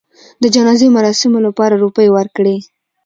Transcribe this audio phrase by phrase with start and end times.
[0.41, 2.55] د جنازې مراسمو لپاره روپۍ ورکړې.